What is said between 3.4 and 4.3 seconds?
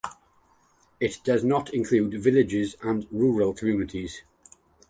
communities.